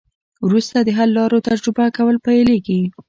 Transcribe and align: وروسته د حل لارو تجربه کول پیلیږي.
وروسته 0.45 0.77
د 0.81 0.89
حل 0.97 1.09
لارو 1.17 1.43
تجربه 1.47 1.85
کول 1.97 2.15
پیلیږي. 2.25 2.81